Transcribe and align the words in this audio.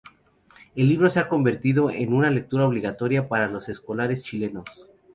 El 0.75 0.87
libro 0.89 1.11
se 1.11 1.19
ha 1.19 1.27
convertido 1.27 1.91
en 1.91 2.11
una 2.11 2.31
lectura 2.31 2.65
obligatoria 2.65 3.27
para 3.27 3.47
los 3.47 3.69
escolares 3.69 4.23
chilenos. 4.23 4.65